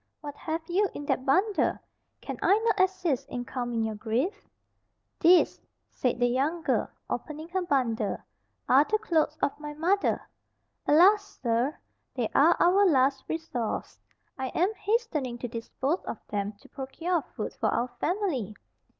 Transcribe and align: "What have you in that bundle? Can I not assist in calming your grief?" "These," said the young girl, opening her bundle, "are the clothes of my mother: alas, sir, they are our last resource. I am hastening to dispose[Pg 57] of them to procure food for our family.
"What 0.21 0.33
have 0.35 0.63
you 0.67 0.89
in 0.95 1.05
that 1.05 1.27
bundle? 1.27 1.77
Can 2.21 2.35
I 2.41 2.57
not 2.65 2.79
assist 2.79 3.29
in 3.29 3.45
calming 3.45 3.83
your 3.83 3.93
grief?" 3.93 4.49
"These," 5.19 5.61
said 5.91 6.19
the 6.19 6.25
young 6.25 6.63
girl, 6.63 6.89
opening 7.07 7.49
her 7.49 7.61
bundle, 7.61 8.17
"are 8.67 8.83
the 8.83 8.97
clothes 8.97 9.37
of 9.43 9.59
my 9.59 9.75
mother: 9.75 10.27
alas, 10.87 11.39
sir, 11.43 11.77
they 12.15 12.27
are 12.29 12.57
our 12.59 12.83
last 12.87 13.25
resource. 13.29 13.99
I 14.39 14.47
am 14.55 14.73
hastening 14.73 15.37
to 15.37 15.47
dispose[Pg 15.47 16.07
57] 16.07 16.09
of 16.09 16.17
them 16.29 16.53
to 16.53 16.69
procure 16.69 17.21
food 17.35 17.53
for 17.53 17.69
our 17.69 17.89
family. 17.99 18.55